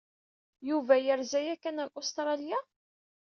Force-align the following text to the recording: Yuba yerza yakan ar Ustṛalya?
Yuba 0.69 0.95
yerza 1.05 1.39
yakan 1.47 1.77
ar 1.83 1.89
Ustṛalya? 1.99 2.59